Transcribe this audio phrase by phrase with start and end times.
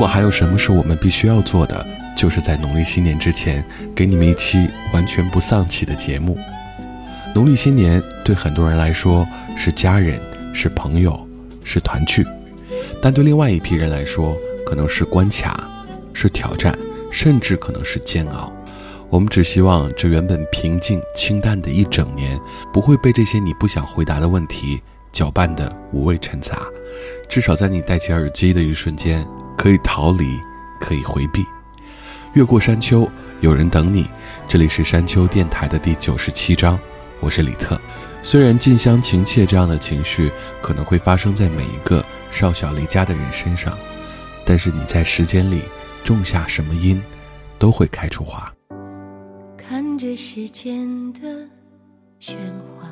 [0.00, 3.62] 如果还有什么是我们必须要做的，就是在农历新年之前，
[3.94, 6.38] 给你们一期完全不丧气的节目。
[7.34, 9.28] 农历新年对很多人来说
[9.58, 10.18] 是家人、
[10.54, 11.28] 是朋友、
[11.62, 12.26] 是团聚，
[13.02, 14.34] 但对另外一批人来说，
[14.64, 15.68] 可能是关卡、
[16.14, 16.74] 是挑战，
[17.10, 18.50] 甚至可能是煎熬。
[19.10, 22.40] 我们只希望这原本平静清淡的一整年，
[22.72, 24.80] 不会被这些你不想回答的问题
[25.12, 26.56] 搅拌得五味陈杂。
[27.28, 29.26] 至少在你戴起耳机的一瞬间，
[29.60, 30.40] 可以逃离，
[30.80, 31.44] 可以回避。
[32.32, 33.06] 越过山丘，
[33.42, 34.08] 有人等你。
[34.48, 36.80] 这里是山丘电台的第九十七章，
[37.20, 37.78] 我是李特。
[38.22, 40.32] 虽然近乡情怯这样的情绪
[40.62, 43.76] 可能会发生在每一个少小离家的人身上，
[44.46, 45.64] 但是你在时间里
[46.04, 46.98] 种下什么因，
[47.58, 48.50] 都会开出花。
[49.58, 51.20] 看着时间的
[52.18, 52.34] 喧
[52.78, 52.88] 哗，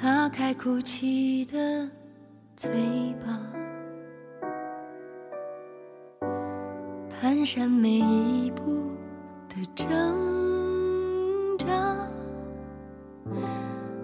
[0.00, 1.88] 打开哭泣的
[2.60, 2.68] 嘴
[3.24, 3.38] 巴，
[7.22, 8.90] 蹒跚每一步
[9.48, 9.86] 的挣
[11.56, 11.66] 扎，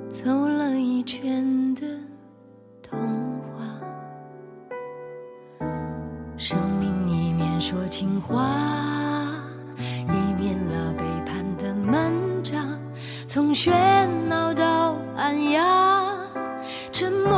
[0.09, 1.82] 走了一圈的
[2.81, 2.97] 童
[3.41, 3.64] 话。
[6.37, 8.48] 生命一面说情话，
[9.76, 12.64] 一面了背叛的门闸。
[13.26, 16.04] 从喧闹到安雅，
[16.93, 17.34] 沉默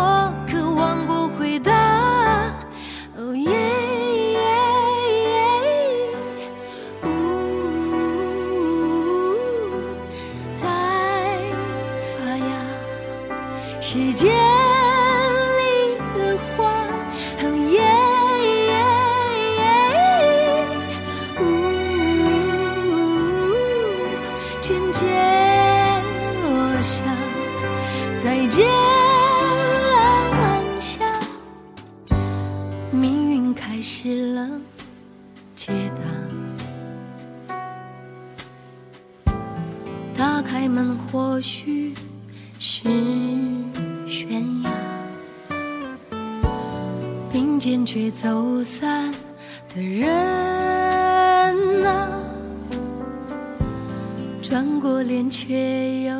[55.38, 56.14] 却又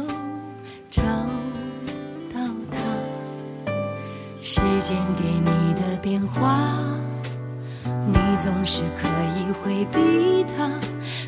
[0.91, 1.03] 找
[2.35, 2.39] 到
[2.71, 2.77] 他。
[4.43, 6.77] 时间给你的变化，
[7.83, 9.09] 你总是可
[9.39, 10.71] 以回避它。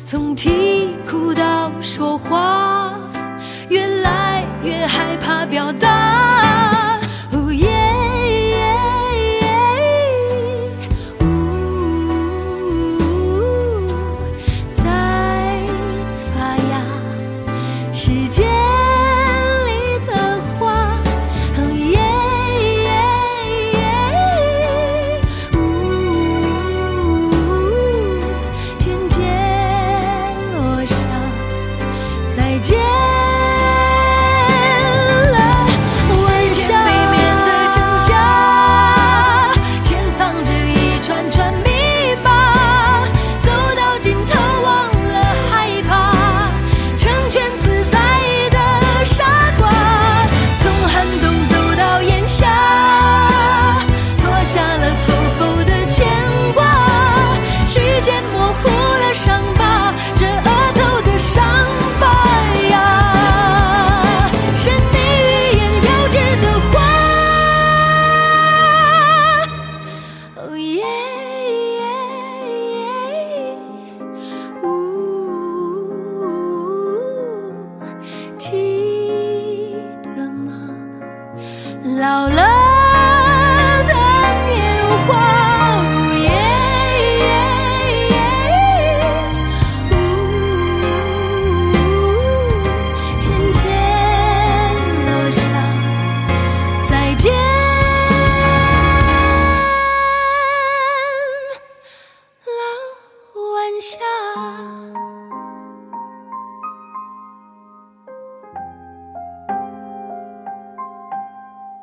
[0.05, 2.93] 从啼哭到说话，
[3.69, 5.98] 越来越害怕表达。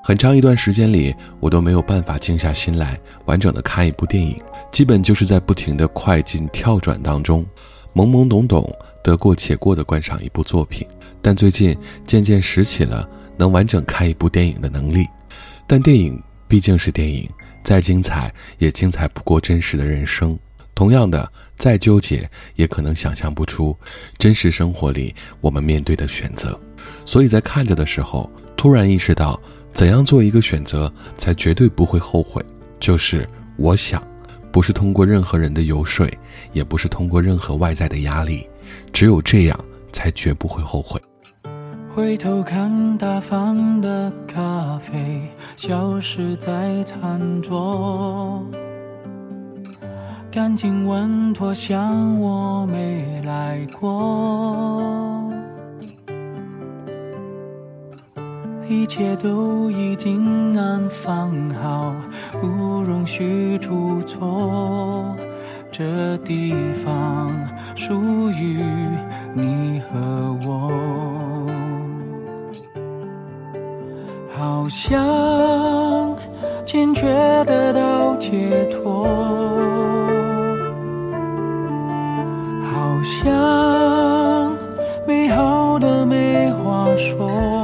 [0.07, 7.45] 很长一段时间里，我都没有办法静下心来完整的看一部电影，基本就是在不停的快进跳转当中，
[7.93, 8.73] 懵懵懂懂、
[9.03, 10.87] 得过且过的观赏一部作品。
[11.21, 11.77] 但最近
[12.07, 13.05] 渐渐拾起了
[13.37, 15.05] 能完整看一部电影的能力。
[15.67, 17.29] 但电影毕竟是电影，
[17.65, 20.39] 再精彩也精彩不过真实的人生。
[20.73, 23.77] 同样的，再纠结也可能想象不出
[24.19, 26.57] 真实生活里我们面对的选择。
[27.05, 29.37] 所以在看着的时候，突然意识到。
[29.77, 32.43] 怎样做一个选择才绝对不会后悔？
[32.81, 33.29] 就是
[33.59, 34.03] 我想，
[34.51, 36.09] 不是通过任何人的游说，
[36.55, 38.49] 也不是通过任何外在的压力，
[38.91, 40.99] 只有这样才绝不会后悔。
[41.93, 45.21] 回头看大方的咖啡
[45.59, 48.43] 消失在餐桌，
[50.31, 55.16] 干净稳妥像我没来过。
[58.69, 61.95] 一切都已经安放好，
[62.41, 62.47] 不
[62.83, 65.15] 容许出错。
[65.71, 66.53] 这地
[66.85, 67.33] 方
[67.75, 67.95] 属
[68.31, 68.61] 于
[69.35, 71.47] 你和我，
[74.37, 76.17] 好像
[76.65, 77.07] 坚决
[77.45, 79.05] 得到解脱，
[82.65, 84.57] 好像
[85.07, 87.56] 美好的没话说。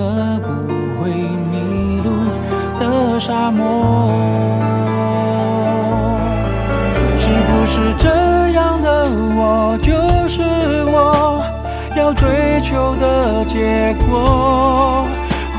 [0.00, 0.48] 个不
[1.02, 1.10] 会
[1.50, 2.08] 迷路
[2.78, 4.10] 的沙漠。
[7.18, 8.08] 是不是这
[8.52, 8.88] 样的
[9.36, 9.92] 我就
[10.28, 10.40] 是
[10.86, 11.42] 我
[11.96, 15.04] 要追求的结果？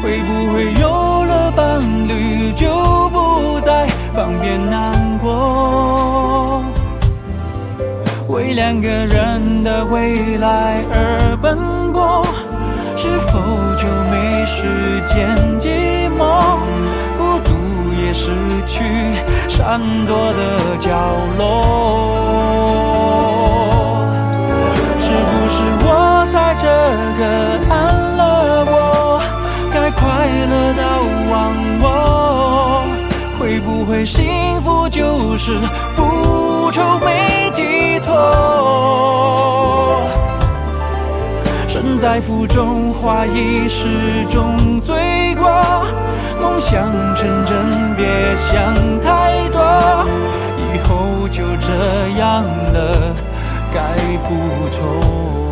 [0.02, 2.66] 会不会有了伴侣就
[3.10, 3.86] 不再
[4.16, 5.00] 方便难？
[5.22, 6.64] 过，
[8.28, 11.31] 为两个人的未来而
[15.12, 15.28] 时间
[15.60, 15.68] 寂
[16.18, 16.22] 寞？
[17.18, 17.50] 孤独
[18.02, 18.31] 也失
[18.66, 18.80] 去
[19.50, 19.78] 闪
[20.08, 20.90] 躲的角
[21.38, 21.42] 落。
[25.02, 25.86] 是不是我
[26.32, 26.63] 在这
[27.20, 27.22] 个
[27.70, 27.75] 安
[28.15, 28.22] 乐
[28.72, 28.74] 窝，
[29.74, 30.00] 该快
[30.50, 30.82] 乐到
[31.30, 31.36] 忘
[31.82, 31.86] 我？
[33.38, 35.60] 会不会幸福就是
[35.98, 37.40] 不愁没
[42.13, 43.88] 在福中，花已始
[44.30, 45.50] 终罪过。
[46.41, 49.62] 梦想成真，别想太多。
[50.58, 51.72] 以后就这
[52.20, 53.15] 样了，
[53.74, 53.96] 该
[54.27, 54.36] 不
[54.75, 55.50] 错。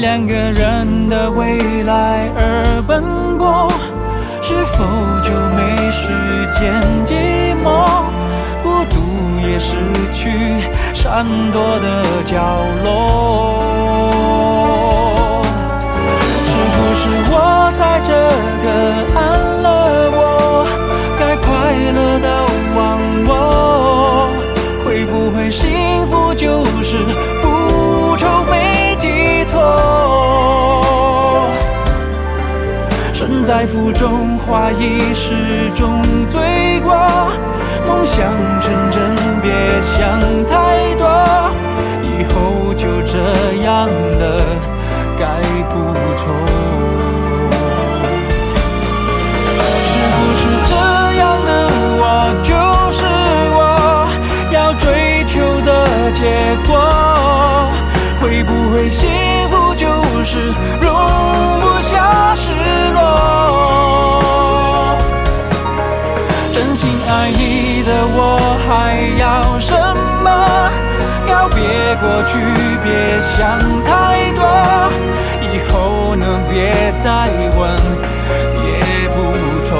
[0.00, 3.04] 两个人的未来而奔
[3.36, 3.70] 波，
[4.40, 4.78] 是否
[5.20, 5.60] 就没
[5.92, 6.08] 时
[6.58, 6.72] 间
[7.04, 7.12] 寂
[7.62, 7.68] 寞？
[8.62, 8.96] 孤独
[9.46, 9.76] 也失
[10.14, 10.30] 去
[10.94, 12.40] 闪躲的角
[12.82, 12.88] 落，
[16.46, 17.34] 是不是我
[17.78, 18.10] 在这
[18.64, 18.66] 个
[19.14, 19.20] 安
[19.62, 19.68] 乐
[20.16, 20.18] 窝，
[21.18, 21.46] 该快
[21.92, 22.26] 乐到
[22.74, 22.80] 忘
[23.26, 23.30] 我？
[24.82, 25.68] 会不会幸
[26.06, 26.96] 福就是
[33.50, 35.34] 在福中，怀疑始
[35.74, 36.94] 终罪过。
[37.84, 39.50] 梦想成真，别
[39.82, 41.04] 想太多，
[42.00, 43.18] 以后就这
[43.64, 43.88] 样
[44.20, 44.40] 的
[45.18, 45.26] 该
[45.68, 45.74] 不
[46.16, 46.22] 错。
[49.82, 50.72] 是不是这
[51.18, 51.50] 样的
[51.98, 52.02] 我
[52.44, 52.54] 就
[52.94, 53.02] 是
[53.58, 53.58] 我
[54.52, 55.34] 要追求
[55.66, 55.68] 的
[56.12, 56.22] 结
[56.68, 56.70] 果？
[58.20, 59.10] 会不会幸
[59.48, 59.88] 福就
[60.24, 60.38] 是
[60.80, 60.88] 如
[67.82, 68.18] 的我
[68.66, 68.68] 还
[69.18, 69.72] 要什
[70.22, 70.28] 么？
[71.28, 71.58] 告别
[72.00, 72.32] 过去，
[72.82, 72.88] 别
[73.20, 73.38] 想
[73.84, 73.88] 太
[74.34, 74.42] 多，
[75.40, 75.72] 以后
[76.16, 76.52] 呢别
[76.98, 77.08] 再
[77.56, 77.60] 问，
[78.66, 78.68] 也
[79.14, 79.16] 不
[79.66, 79.70] 错。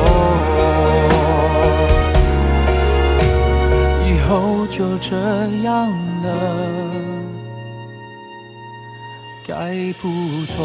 [4.07, 4.30] 以后
[4.69, 5.11] 就这
[5.64, 5.69] 样
[6.23, 6.28] 了，
[9.47, 9.52] 该
[10.00, 10.04] 不
[10.47, 10.59] 错。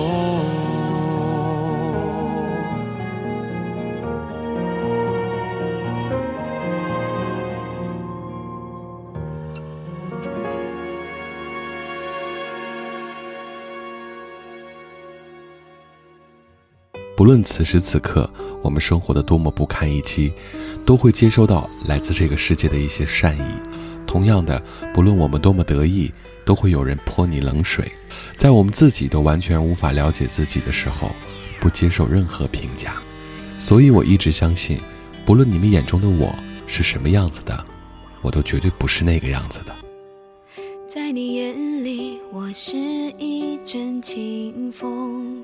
[17.16, 18.30] 不论此时此刻
[18.62, 20.34] 我们生活的多么不堪一击，
[20.86, 23.42] 都会接收到来自这个世界的一些善意。
[24.06, 24.62] 同样的，
[24.94, 26.12] 不论我们多么得意，
[26.46, 27.90] 都会有人泼你冷水。
[28.38, 31.10] 在我们自己都完全无法了解自己的时候，
[31.60, 32.96] 不接受任何评价。
[33.60, 34.78] 所以我一直相信，
[35.26, 36.36] 不论你们眼中的我
[36.68, 37.66] 是什么样子的，
[38.22, 39.74] 我都绝对不是那个样子的。
[40.86, 45.44] 在你眼里，我是一阵清风。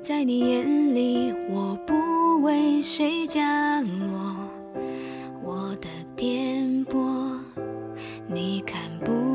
[0.00, 4.36] 在你眼里，我不为谁降落，
[5.42, 7.38] 我的颠簸
[8.26, 9.31] 你看不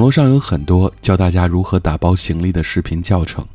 [0.00, 3.46] 网络上有很多教大家如何打包行李的视频教程，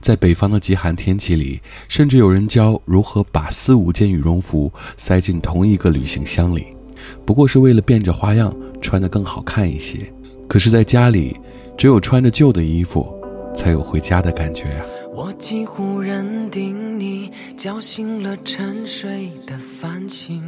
[0.00, 6.68] 在北方的极寒天气里，甚至有人教如何把四五件羽绒服塞进同一个旅行箱里，
[7.26, 9.98] 不过是为了变着花样穿得更好看一些。
[10.46, 11.36] 可是，在家里，
[11.76, 13.12] 只有穿着旧的衣服，
[13.52, 14.86] 才有回家的感觉啊！
[15.12, 20.40] 我几乎认定你叫醒了沉睡的繁星。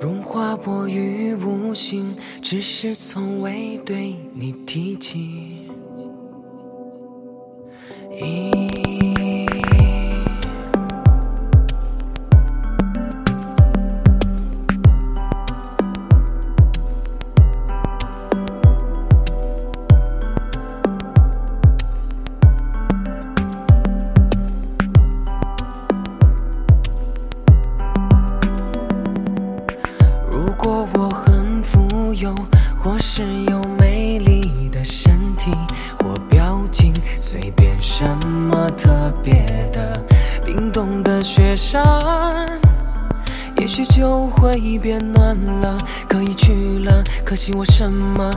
[0.00, 5.68] 融化我于无形，只是从未对你提起。
[8.12, 9.27] 一
[47.54, 48.30] 我什么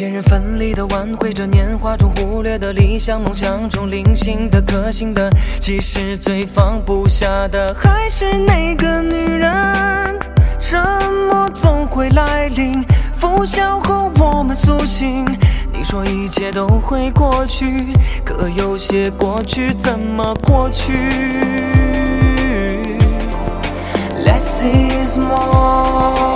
[0.00, 5.28] 些人奋力的挽回着年华中忽略的理想，梦想中零星的可信的，
[5.60, 10.18] 其实最放不下的还是那个女人。
[10.58, 10.80] 沉
[11.28, 12.82] 默总会来临，
[13.14, 15.26] 拂晓后我们苏醒。
[15.70, 17.76] 你说一切都会过去，
[18.24, 20.92] 可有些过去怎么过去
[24.24, 26.29] ？less is more.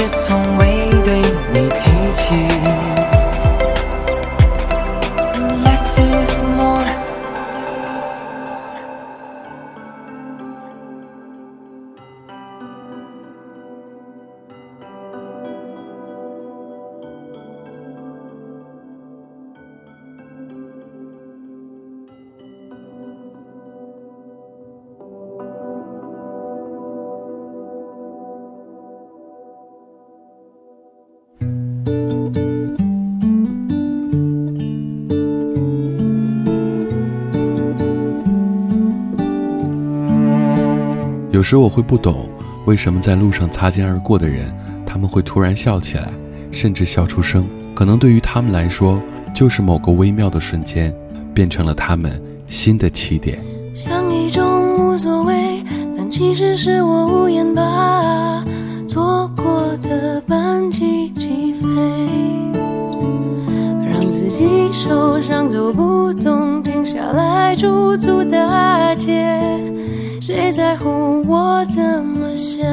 [0.00, 0.39] 也从
[41.40, 42.28] 有时我会不懂，
[42.66, 46.10] 为什么在路上擦肩而过的人，他们会突然笑起来，
[46.52, 47.48] 甚至笑出声。
[47.74, 49.00] 可能对于他们来说，
[49.32, 50.94] 就是某个微妙的瞬间，
[51.32, 53.42] 变成了他们新的起点。
[53.74, 55.64] 像一种无所谓，
[55.96, 58.44] 但其实是我无言把
[58.86, 61.68] 错过的班机起飞，
[63.90, 69.24] 让自己受伤走不动，停下来驻足大街，
[70.32, 72.64] 谁在乎我怎么想？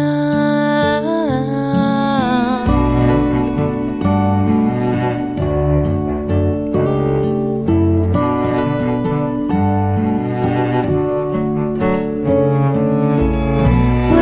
[14.14, 14.20] 未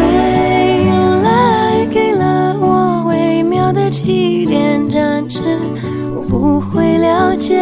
[1.21, 5.41] 来给了我微妙的起点，站姿
[6.15, 7.61] 我不会了解。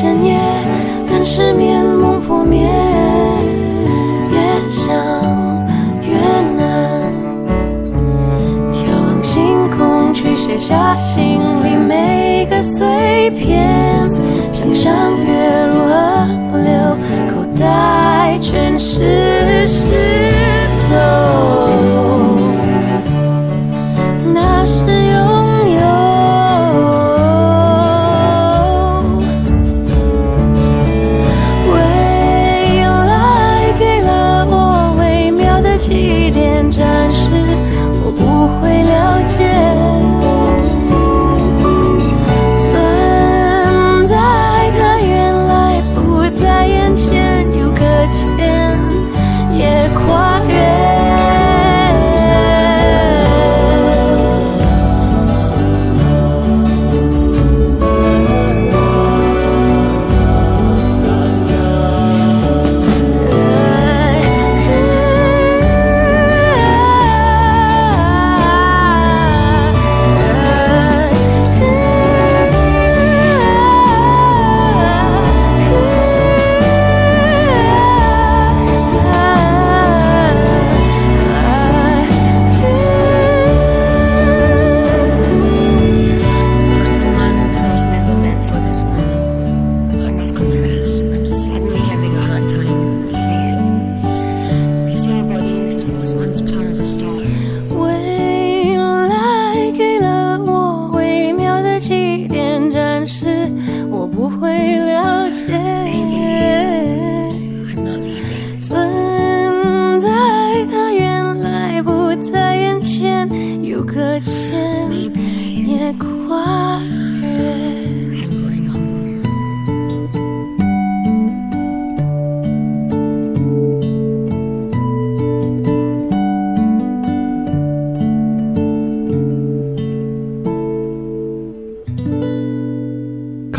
[0.00, 0.38] 深夜
[1.08, 1.77] 仍失眠。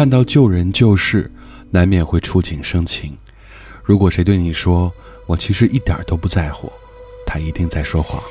[0.10, 1.32] 到旧人旧事，
[1.72, 3.18] 难免会触景生情。
[3.84, 4.92] 如果谁对你说
[5.28, 6.72] “我其实一点都不在乎”，
[7.26, 8.22] 他一定在说谎。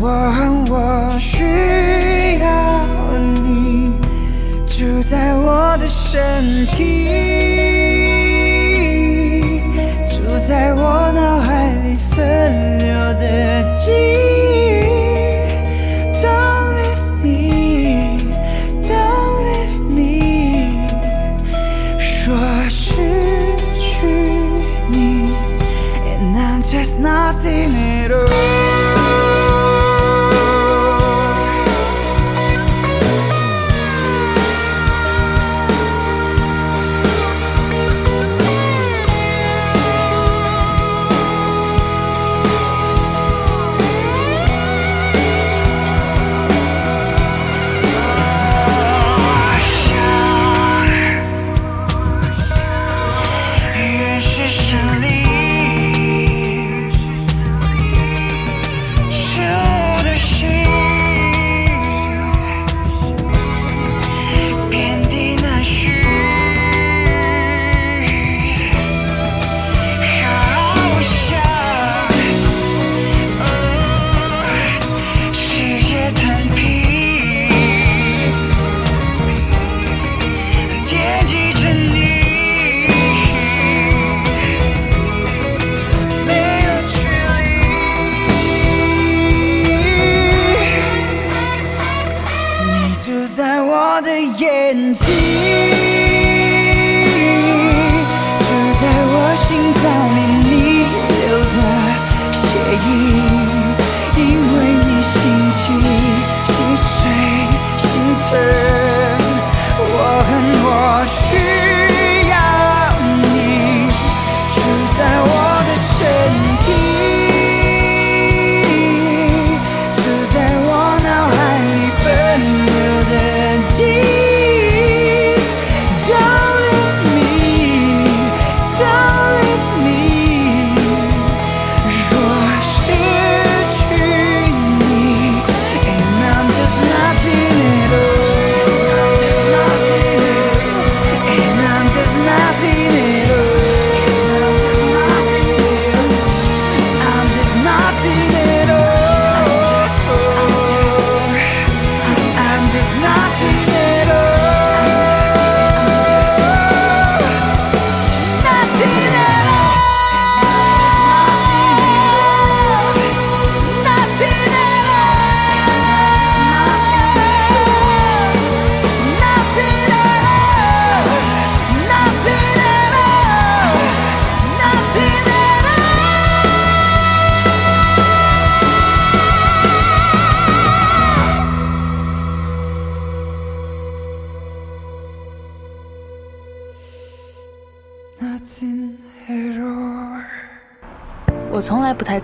[0.00, 0.06] 我
[0.70, 1.42] 我需
[2.38, 2.46] 要
[3.42, 3.92] 你
[4.64, 7.08] 住在我的身体，
[10.08, 13.90] 住在我脑海里分流的记
[14.34, 14.37] 忆。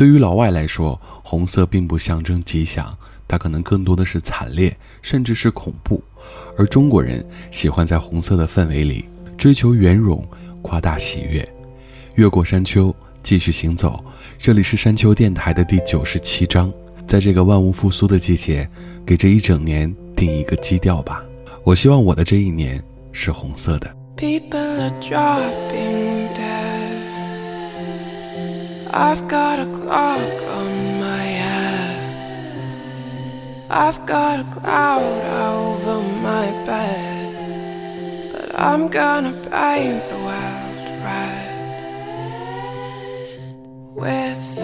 [0.00, 2.96] 对于老外来说，红色并不象征吉祥，
[3.28, 6.02] 它可能更多的是惨烈，甚至是恐怖。
[6.56, 9.04] 而中国人喜欢在红色的氛围里
[9.36, 10.26] 追求圆融，
[10.62, 11.46] 夸大喜悦。
[12.14, 14.02] 越过山丘，继续行走。
[14.38, 16.72] 这里是山丘电台的第九十七章，
[17.06, 18.66] 在这个万物复苏的季节，
[19.04, 21.22] 给这一整年定一个基调吧。
[21.62, 22.82] 我希望我的这一年
[23.12, 23.94] 是红色的。
[24.16, 25.99] People are dropping.
[28.92, 31.96] I've got a clock on my head.
[33.70, 38.32] I've got a cloud over my bed.
[38.32, 40.76] But I'm gonna paint the world
[41.06, 41.46] red.
[43.94, 44.58] With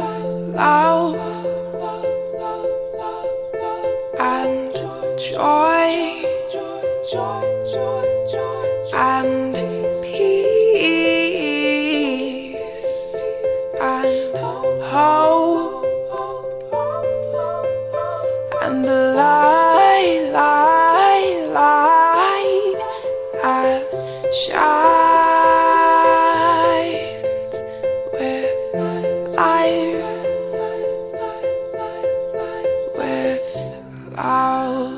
[0.56, 1.16] love
[4.18, 4.74] and
[5.20, 5.96] joy
[8.92, 9.55] and
[14.96, 15.82] how
[18.62, 22.78] and the light, light, light
[23.42, 23.80] that
[24.42, 24.72] shines
[28.16, 28.64] with
[29.40, 30.06] life,
[32.98, 33.48] with
[34.16, 34.96] love.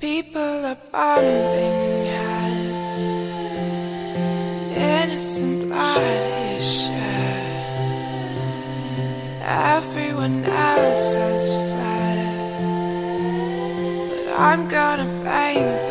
[0.00, 2.00] People are bombing
[4.76, 6.29] innocent lives.
[10.20, 12.60] one else has fled,
[14.06, 15.89] but I'm gonna paint.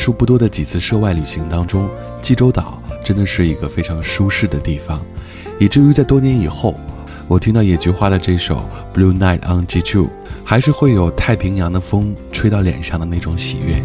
[0.00, 1.86] 数不多的几次涉外旅行当中，
[2.22, 5.04] 济州岛真的是一个非常舒适的地方，
[5.58, 6.74] 以至于在多年以后，
[7.28, 10.08] 我听到野菊花的这首 blue night on Jeju
[10.42, 13.82] 还是会有太平洋的风吹到脸上的那种喜悦。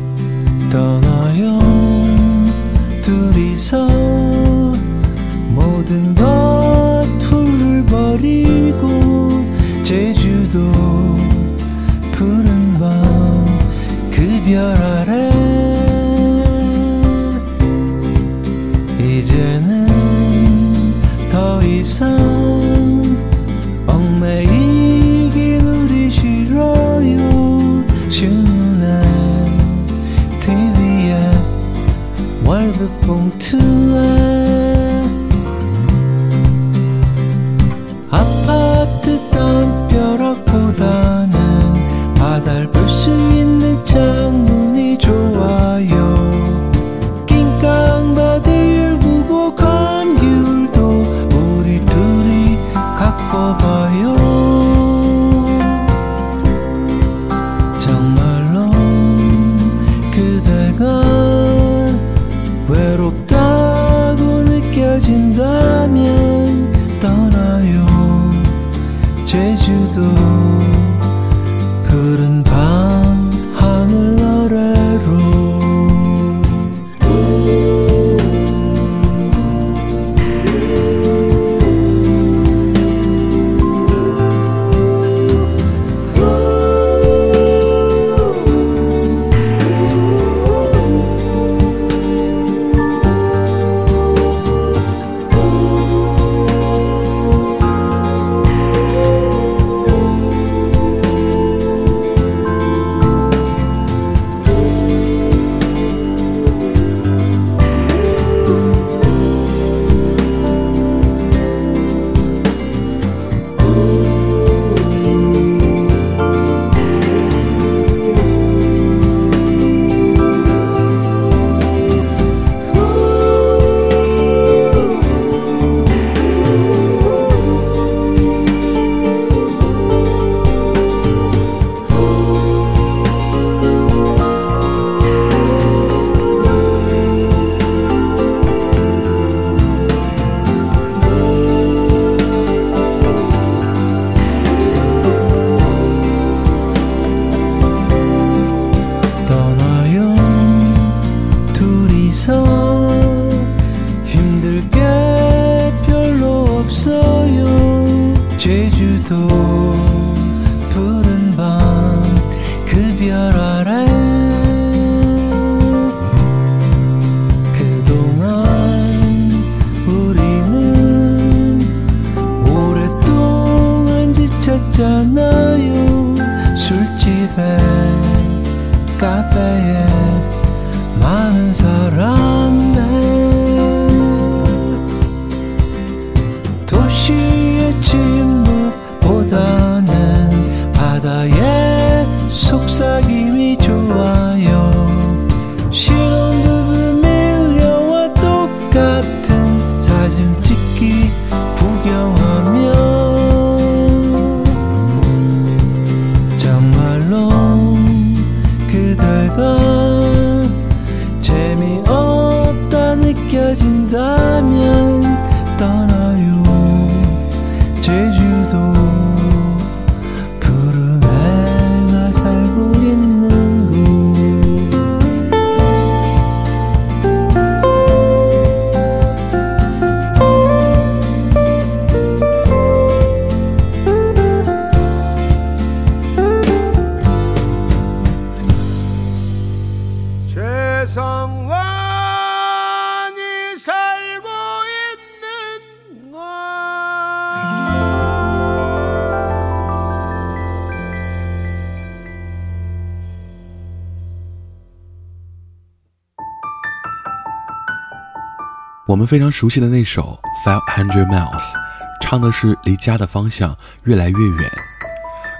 [258.96, 260.18] 我们非常熟悉的那首
[260.50, 261.52] 《Five Hundred Miles》，
[262.00, 264.50] 唱的是离家的方向越来越远。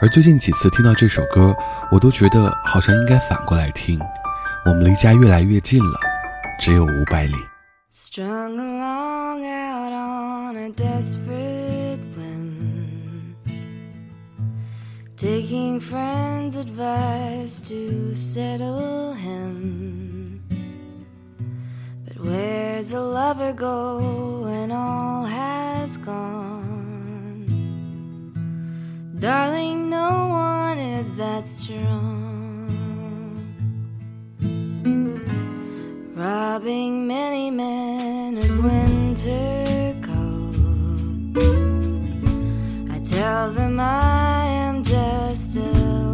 [0.02, 1.56] 而最近几次听到这首歌，
[1.90, 3.98] 我都觉得好像应该反过来听，
[4.66, 5.98] 我们离家越来越近了，
[6.60, 7.36] 只有五百里。
[7.94, 13.36] Strung along out on a desperate whim.
[15.16, 20.05] Taking friends' advice to settle him.
[22.16, 27.46] But where's a lover go when all has gone?
[29.20, 32.46] Darling, no one is that strong.
[36.16, 41.38] robbing many men of winter coats.
[42.90, 46.05] I tell them I am just a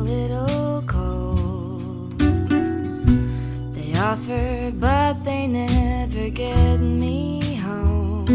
[4.01, 8.25] offer, but they never get me home.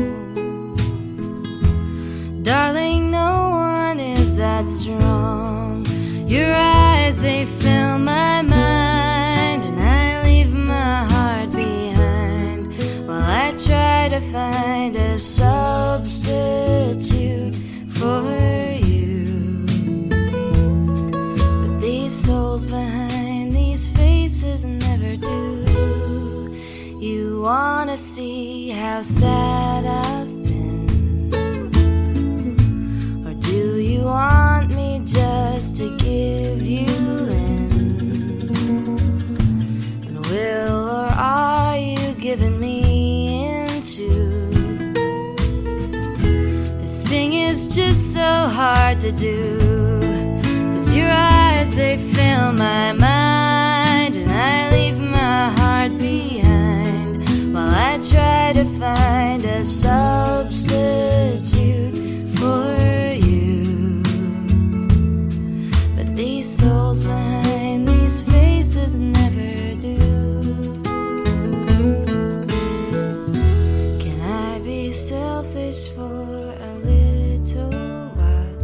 [2.42, 5.84] Darling, no one is that strong.
[6.26, 12.60] Your eyes, they fill my mind, and I leave my heart behind
[13.08, 15.05] while I try to find a
[27.47, 31.30] wanna see how sad I've been?
[33.24, 36.86] Or do you want me just to give you
[37.47, 37.70] in?
[40.07, 44.11] And will or are you giving me into?
[46.80, 49.61] This thing is just so hard to do.
[50.72, 53.05] Cause your eyes, they fill my mind,
[58.16, 60.66] try to find a substitute
[62.38, 62.64] for
[63.28, 64.02] you.
[65.96, 69.98] But these souls behind these faces never do.
[74.02, 78.62] Can I be selfish for a little while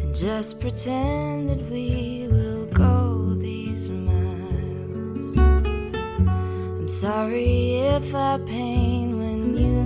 [0.00, 2.03] and just pretend that we
[7.04, 9.76] sorry if I pain when you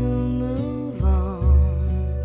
[0.44, 2.24] move on.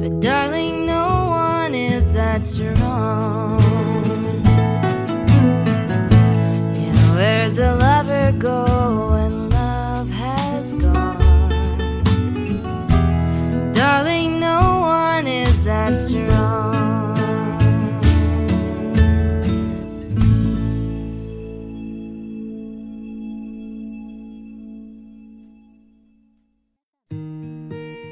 [0.00, 3.59] But darling, no one is that strong.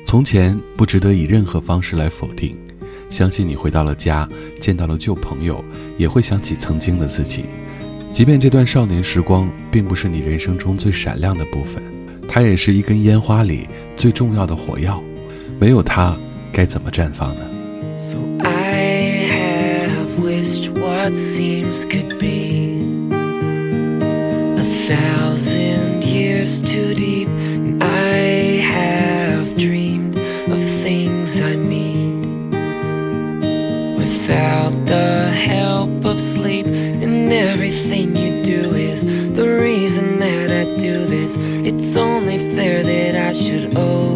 [0.08, 2.56] 从前不值得以任何方式来否定，
[3.10, 4.26] 相信你回到了家，
[4.58, 5.62] 见到了旧朋友，
[5.98, 7.44] 也会想起曾经的自己。
[8.10, 11.82] 即便这段少年时光并不是你人生中最闪亮的部分，
[12.26, 13.66] 它也是一根烟花里
[13.98, 14.98] 最重要的火药。
[15.60, 16.16] 没有它，
[16.50, 17.42] 该怎么绽放呢
[18.00, 22.80] ？So I have wished what seems could be
[24.56, 26.97] a thousand years to
[34.88, 41.36] the help of sleep And everything you do is the reason that I do this.
[41.38, 44.07] It's only fair that I should owe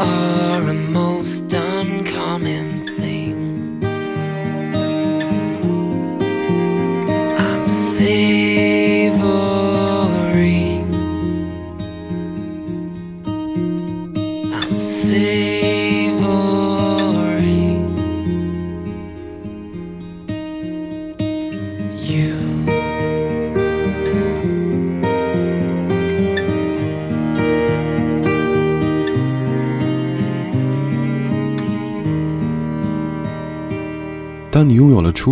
[0.00, 0.39] are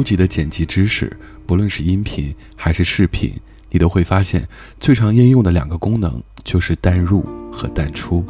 [0.08, 3.32] 拥有了初级的剪辑知识，不论是音频还是视频，
[3.70, 4.48] 你都会发现
[4.80, 8.24] 最常应用的两个功能就是淡入和淡出，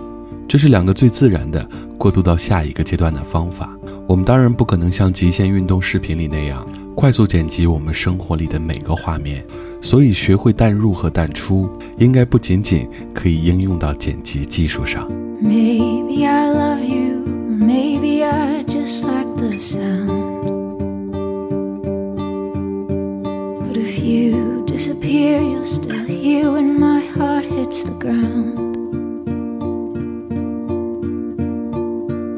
[0.49, 3.71] 这是两个最自然的过渡到下一个阶段的方法。
[4.09, 6.67] 我们当然不可能像极限运动视频里那样
[6.97, 9.45] 快速剪辑我们生活里的每个画面，
[9.81, 15.07] 所以学会淡入和淡出，应该不仅仅可以应用到剪辑技术上。
[15.41, 17.23] Maybe I love you,
[17.61, 20.28] maybe I just like the sound.
[24.09, 28.57] You disappear, you're still here when my heart hits the ground.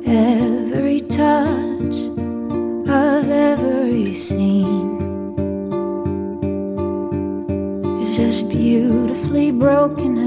[0.04, 1.94] Every touch
[2.88, 4.98] of every scene
[8.02, 10.18] is just beautifully broken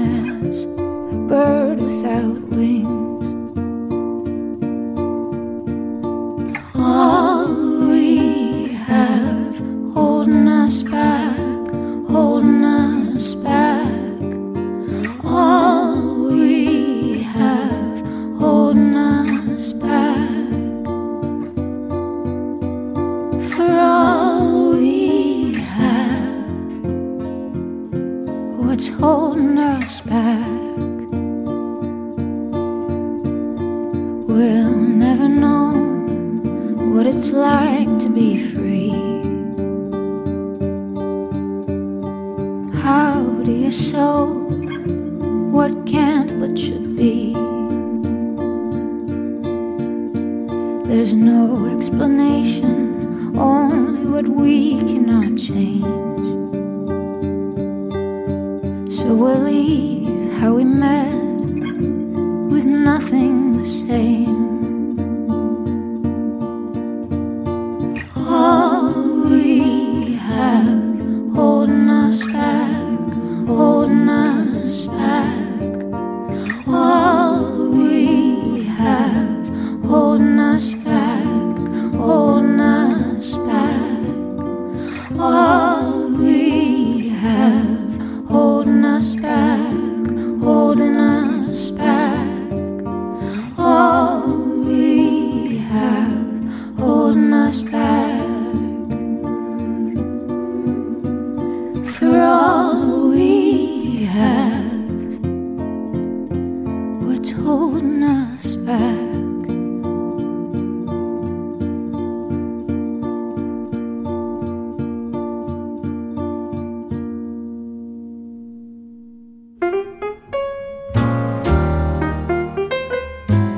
[0.48, 0.66] as a
[1.28, 3.33] bird without wings.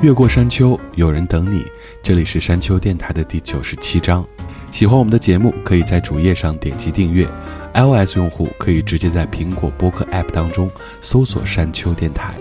[0.07, 1.65] 越过山丘，有人等你。
[2.01, 4.25] 这里是山丘电台的第九十七章。
[4.71, 7.27] 喜欢我们的节目，可以在主页上点击订阅。
[7.73, 12.35] iOS 用户可以直接在苹果播客 App 当中搜索“山丘电台”。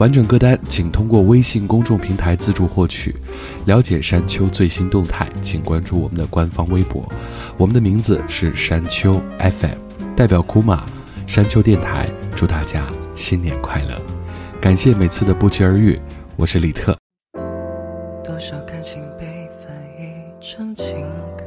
[0.00, 3.14] 完整歌单请通过微信公众平台自助获取。
[3.66, 7.06] 了解山丘最新动态，请关注我们的官方微博。
[7.58, 9.76] 我们的名字是山丘 FM，
[10.16, 10.86] 代表库马
[11.26, 12.82] 山丘电台，祝大家
[13.14, 14.00] 新年快乐！
[14.58, 16.00] 感谢每次的不期而遇，
[16.36, 16.96] 我是李特。
[18.24, 21.06] 多少感情被翻译成情
[21.38, 21.44] 歌，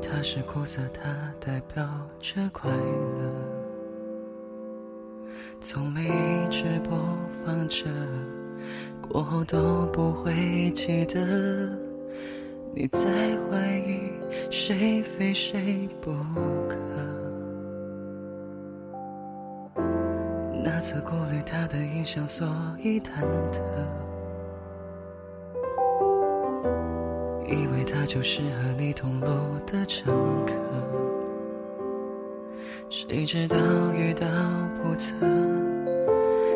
[0.00, 1.02] 它是苦涩，它
[1.40, 1.84] 代表
[2.20, 3.32] 着快乐。
[5.60, 6.96] 从没一直播
[7.44, 7.86] 放着，
[9.02, 11.68] 过后都不会记得。
[12.72, 13.10] 你在
[13.50, 13.98] 怀疑
[14.50, 16.12] 谁非谁不
[16.68, 16.76] 可？
[20.66, 22.48] 那次顾虑他的印象，所
[22.82, 23.20] 以忐
[23.52, 23.60] 忑，
[27.46, 29.26] 以为他就是和你同路
[29.66, 30.06] 的乘
[30.46, 30.54] 客。
[32.88, 33.58] 谁知道
[33.94, 34.26] 遇到
[34.82, 35.12] 不测，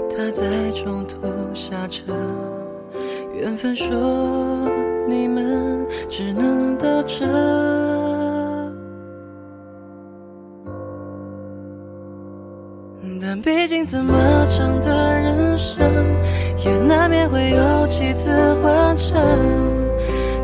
[0.09, 1.18] 他在中途
[1.54, 2.14] 下车。
[3.34, 3.86] 缘分说
[5.06, 7.26] 你们只能到这，
[13.30, 14.14] 但毕竟这么
[14.48, 15.76] 长的人生，
[16.64, 19.18] 也难免会有几次换乘。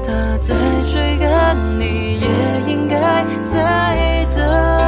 [0.05, 0.55] 他在
[0.93, 4.84] 追赶，你也应该在等。